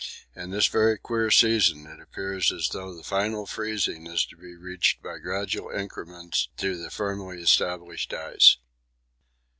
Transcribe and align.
In 0.35 0.49
this 0.49 0.65
very 0.65 0.97
queer 0.97 1.29
season 1.29 1.85
it 1.85 2.01
appears 2.01 2.51
as 2.51 2.69
though 2.69 2.91
the 2.97 3.03
final 3.03 3.45
freezing 3.45 4.07
is 4.07 4.25
to 4.25 4.35
be 4.35 4.55
reached 4.55 5.03
by 5.03 5.19
gradual 5.19 5.69
increments 5.69 6.49
to 6.57 6.75
the 6.75 6.89
firmly 6.89 7.39
established 7.39 8.11
ice. 8.11 8.57